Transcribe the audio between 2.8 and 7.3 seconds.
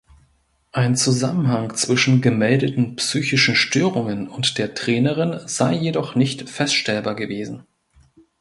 psychischen Störungen und der Trainerin sei jedoch nicht feststellbar